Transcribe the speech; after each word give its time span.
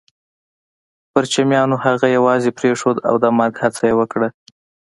پرچمیانو 1.11 1.75
هغه 1.85 2.07
يوازې 2.17 2.49
پرېښود 2.59 2.97
او 3.09 3.15
د 3.23 3.25
مرګ 3.37 3.53
هڅه 3.63 3.83
يې 3.89 3.95
وکړه 3.99 4.27